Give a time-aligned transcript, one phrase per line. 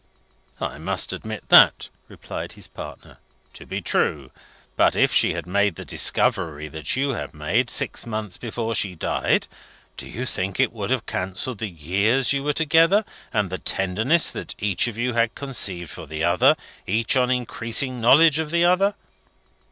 [0.59, 3.19] "I must admit that," replied his partner,
[3.53, 4.31] "to be true.
[4.75, 8.95] But if she had made the discovery that you have made, six months before she
[8.95, 9.45] died,
[9.97, 14.31] do you think it would have cancelled the years you were together, and the tenderness
[14.31, 16.55] that each of you had conceived for the other,
[16.87, 18.95] each on increasing knowledge of the other?"